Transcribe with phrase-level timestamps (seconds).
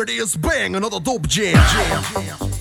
[0.00, 1.52] Here bang, another dope jam.
[1.52, 2.24] jam.
[2.24, 2.59] jam.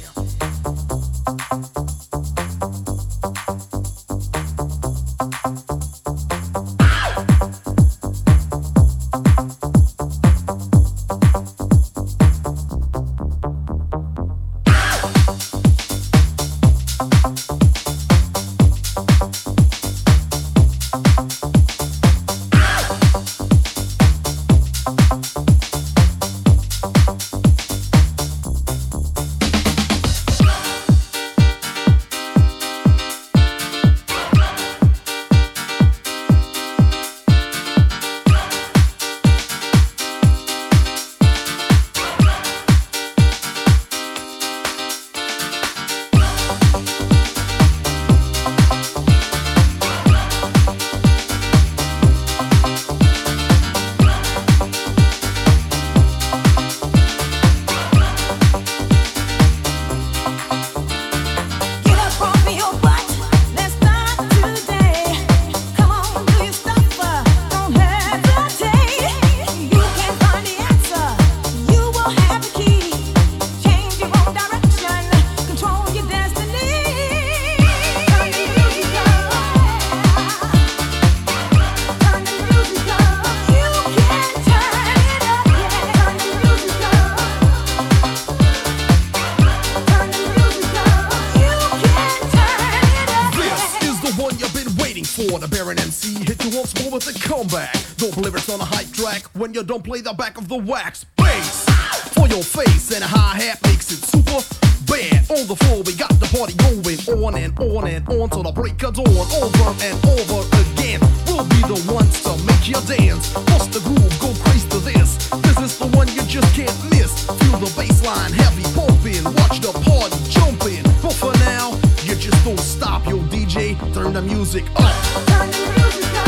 [97.09, 97.73] A comeback.
[97.97, 101.05] believe it's on a hype track when you don't play the back of the wax.
[101.17, 101.65] Bass
[102.13, 104.45] for your face and a hi hat makes it super
[104.85, 105.25] bad.
[105.33, 108.51] On the floor, we got the party going on and on and on till the
[108.51, 109.09] break of dawn.
[109.09, 111.01] Over and over again.
[111.25, 113.33] We'll be the ones to make you dance.
[113.33, 115.29] Bust the groove, go crazy to this.
[115.49, 117.25] This is the one you just can't miss.
[117.25, 119.25] Feel the bass line heavy pumping.
[119.41, 120.85] Watch the party jumping.
[121.01, 121.73] But for now,
[122.05, 123.73] you just don't stop, yo DJ.
[123.93, 124.93] Turn the music up.
[125.25, 126.18] Turn the music up.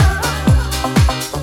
[0.84, 1.41] Thank you.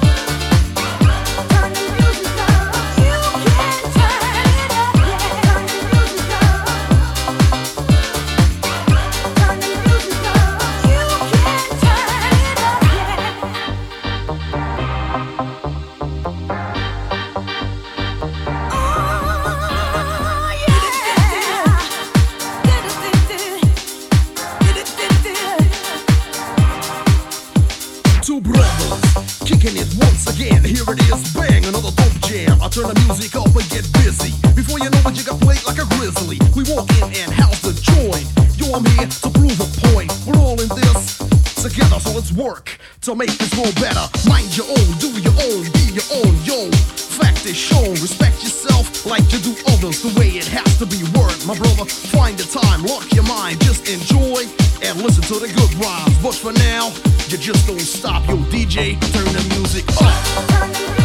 [33.18, 34.30] Music get busy.
[34.54, 36.38] Before you know it, you got played like a grizzly.
[36.54, 38.26] We walk in and house the joint.
[38.54, 40.14] Yo, I'm here to prove a point.
[40.26, 41.18] We're all in this
[41.58, 44.06] together, so let's work to make this world better.
[44.28, 46.70] Mind your own, do your own, be your own, yo.
[47.18, 50.02] Fact is shown, respect yourself like you do others.
[50.02, 51.86] The way it has to be worked, my brother.
[52.14, 54.46] Find the time, lock your mind, just enjoy
[54.86, 56.16] and listen to the good rhymes.
[56.22, 56.94] But for now,
[57.26, 58.94] you just don't stop, yo DJ.
[59.10, 60.97] Turn the music up.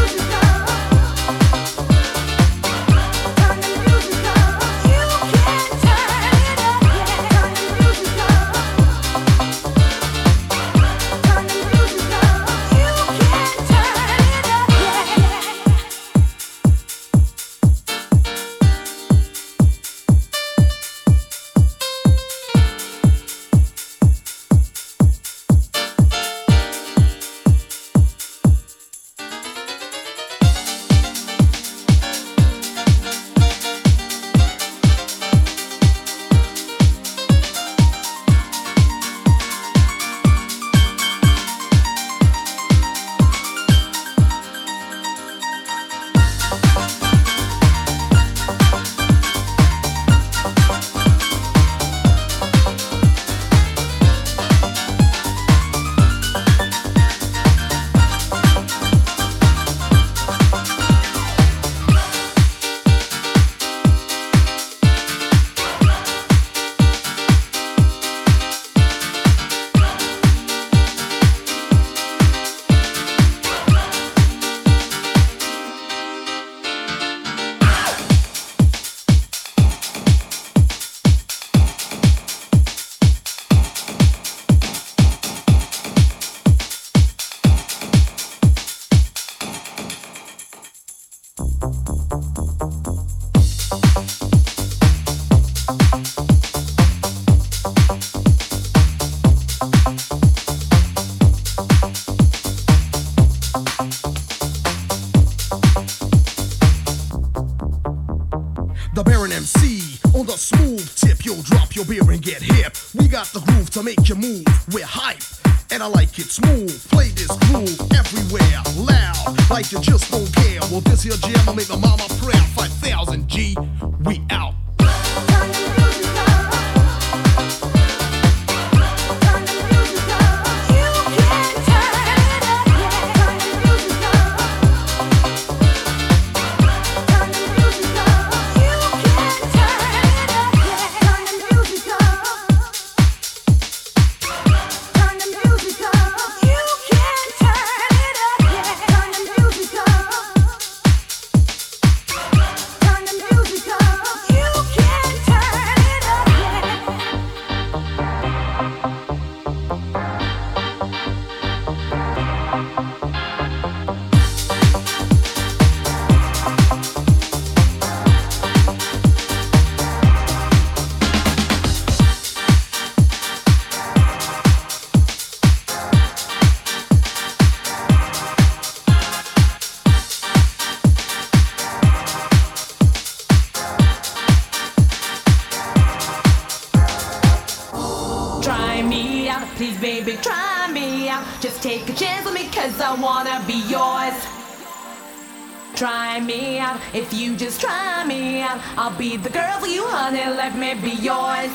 [198.75, 200.25] I'll be the girl for you, honey.
[200.25, 201.51] Let me be yours.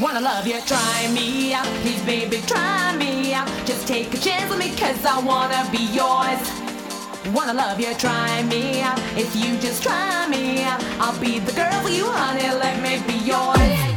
[0.00, 0.58] Wanna love you?
[0.62, 2.38] Try me out, please, baby.
[2.46, 3.46] Try me out.
[3.66, 6.40] Just take a chance with me, cause I wanna be yours.
[7.34, 7.92] Wanna love you?
[7.94, 8.98] Try me out.
[9.14, 12.48] If you just try me out, I'll be the girl for you, honey.
[12.48, 13.91] Let me be yours.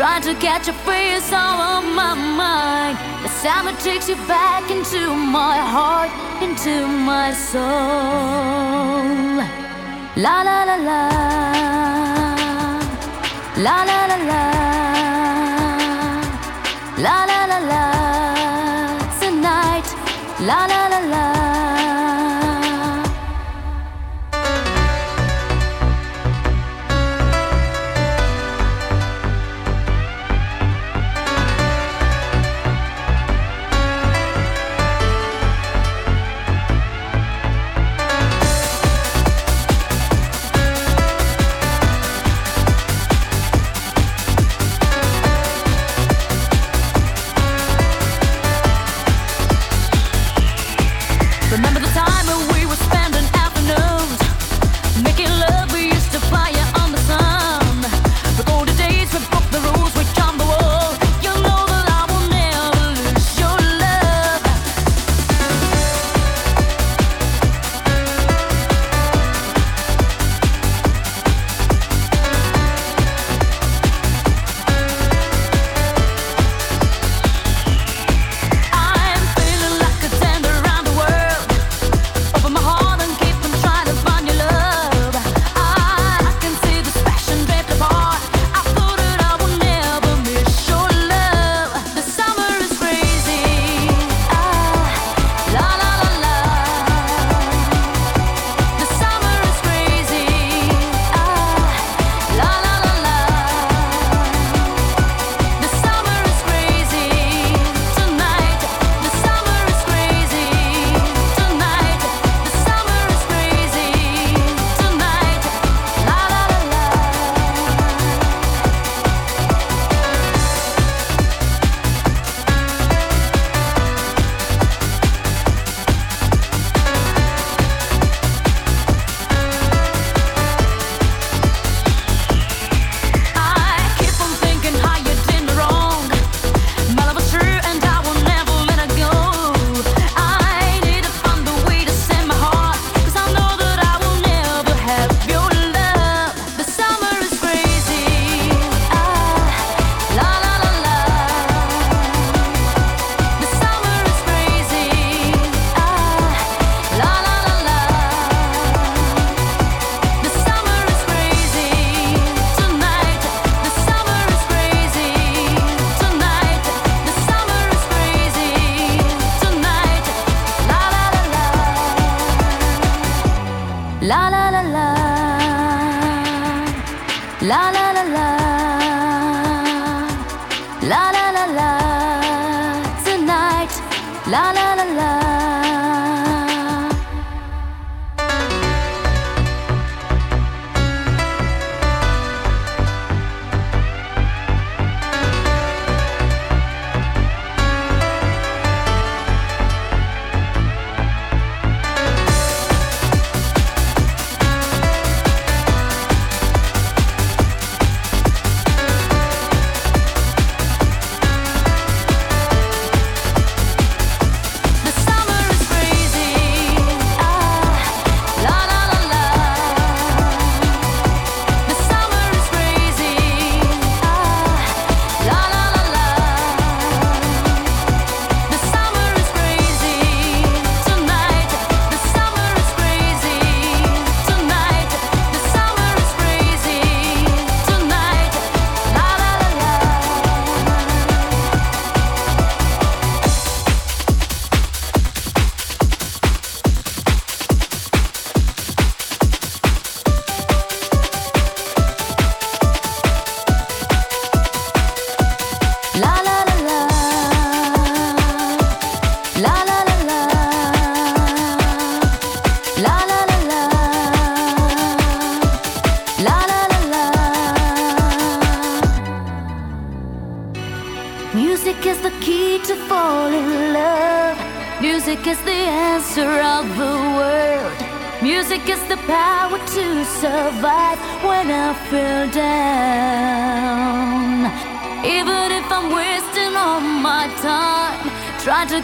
[0.00, 2.96] Trying to catch a face all on my mind.
[3.22, 6.10] The summer takes you back into my heart,
[6.40, 7.60] into my soul.
[10.16, 11.02] La la la la.
[13.66, 14.44] La la la la.
[17.04, 17.84] La la la la.
[19.20, 19.86] Tonight.
[20.48, 21.39] La la la la.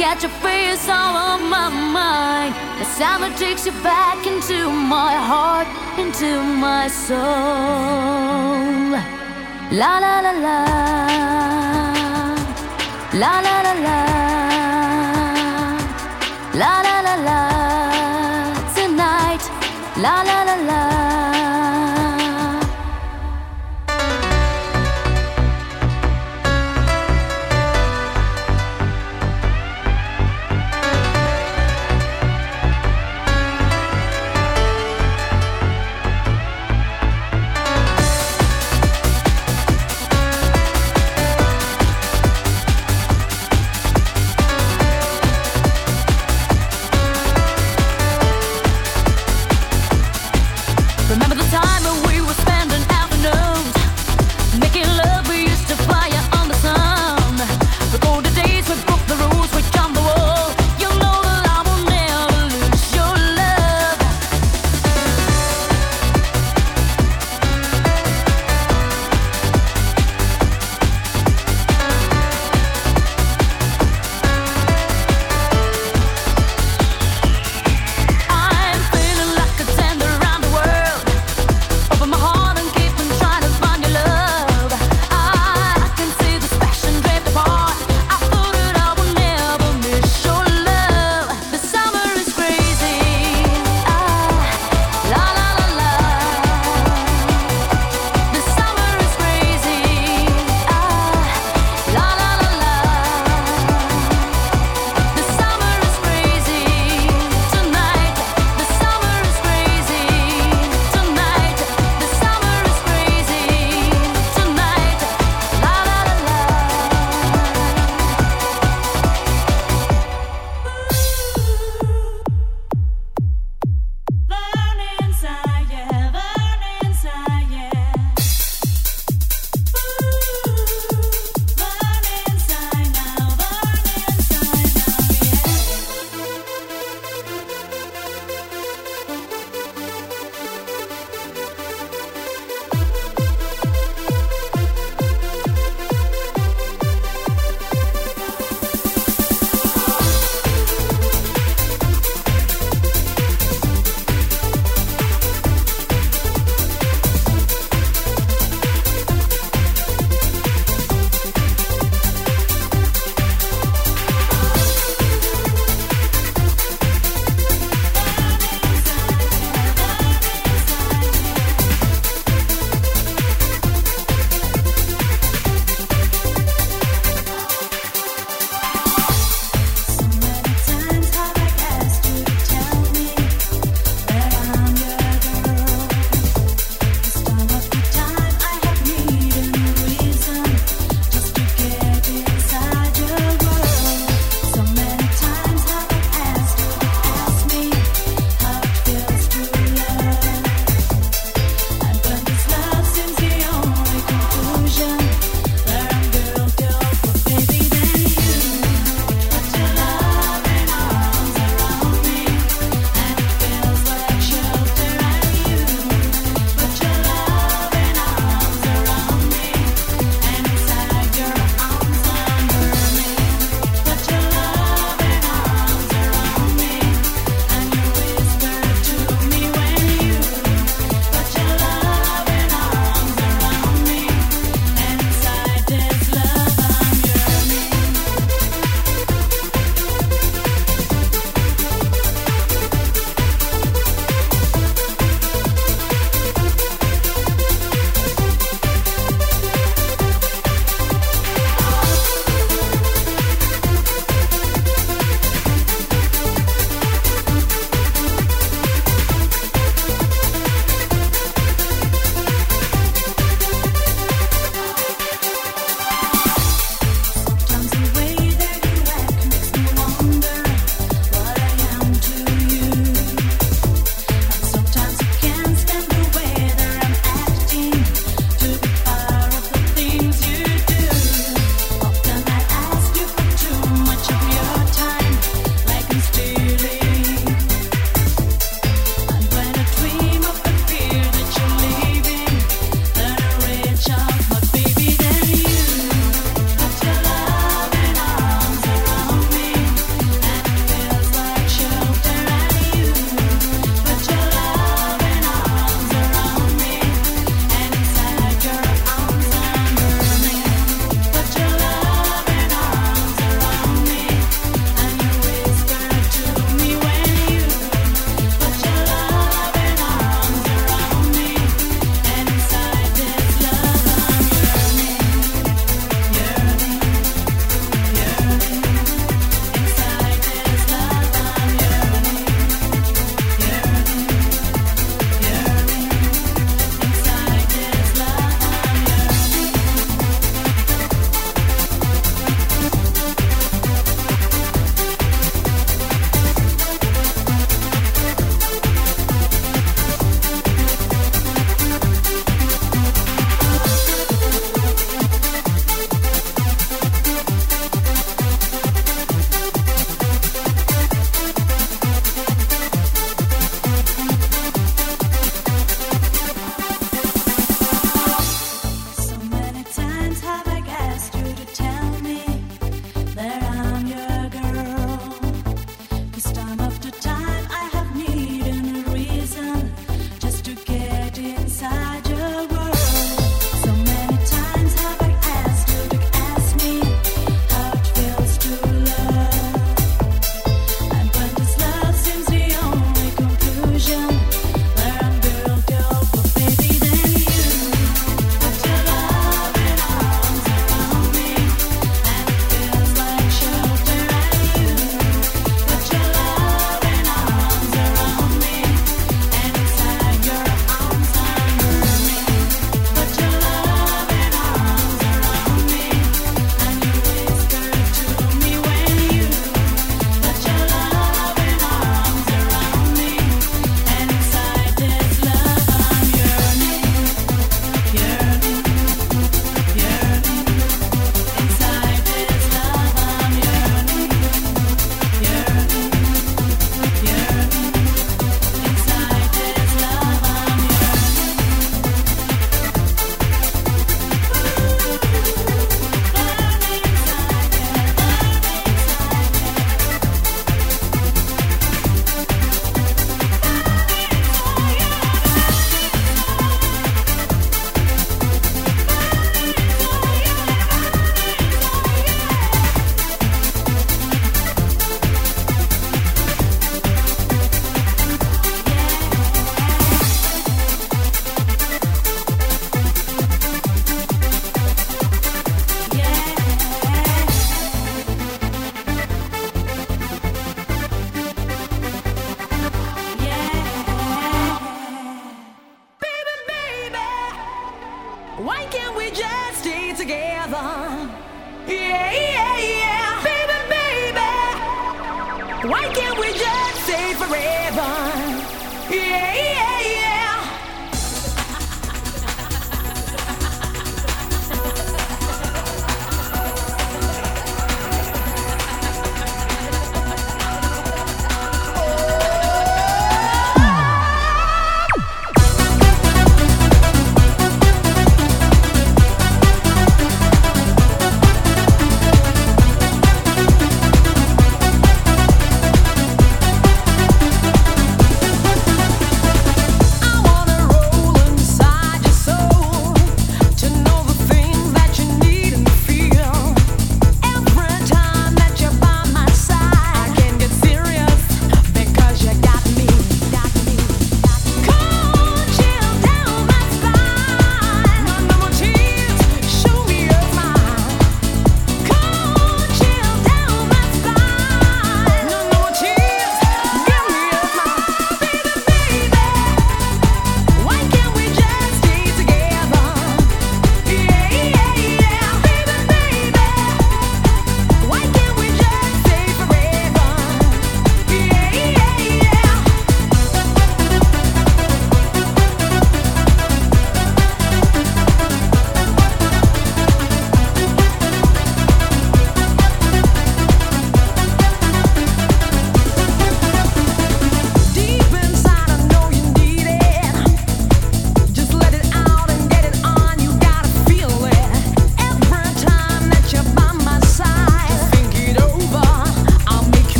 [0.00, 2.54] Catch a face all on my mind.
[2.78, 7.18] The summer takes you back into my heart, into my soul.
[9.80, 10.58] La la la la.
[13.22, 14.00] La la la la.
[16.62, 17.40] La la la la.
[18.74, 19.44] Tonight.
[20.04, 21.09] La la la la.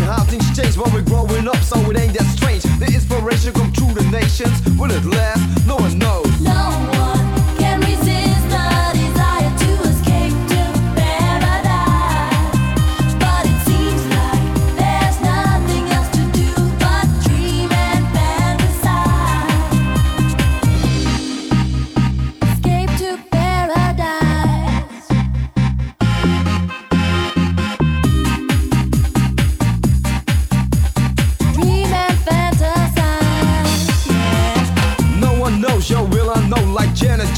[0.00, 2.62] how things change while we're growing up, so it ain't that strange.
[2.78, 4.60] The inspiration come through the nations.
[4.78, 5.66] Will it last?
[5.66, 6.40] No one knows.
[6.40, 7.11] No one.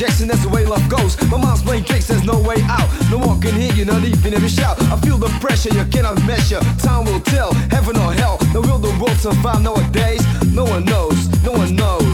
[0.04, 1.20] rejection, that's the way life goes.
[1.30, 2.88] My mind's playing tricks, there's no way out.
[3.10, 4.80] No one can hear you, not even every shout.
[4.92, 6.60] I feel the pressure, you cannot measure.
[6.78, 8.38] Time will tell, heaven or hell.
[8.52, 10.22] Now will the world survive nowadays?
[10.52, 12.13] No one knows, no one knows.